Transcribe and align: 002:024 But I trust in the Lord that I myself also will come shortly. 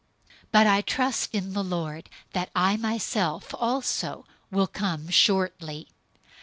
002:024 0.01 0.35
But 0.53 0.65
I 0.65 0.81
trust 0.81 1.29
in 1.35 1.53
the 1.53 1.63
Lord 1.63 2.09
that 2.33 2.49
I 2.55 2.75
myself 2.75 3.53
also 3.53 4.25
will 4.49 4.65
come 4.65 5.09
shortly. 5.11 5.89